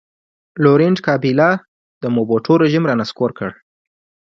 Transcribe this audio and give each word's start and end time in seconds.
لورینټ 0.63 0.97
کابیلا 1.07 1.49
د 2.01 2.03
موبوټو 2.15 2.53
رژیم 2.63 2.83
را 2.89 2.93
نسکور 3.01 3.31
کړ. 3.37 3.49